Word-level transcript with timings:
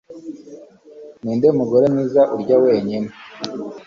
ninde 1.21 1.47
mugore 1.57 1.85
mwiza 1.93 2.21
urya 2.35 2.55
wenyine 2.63 3.09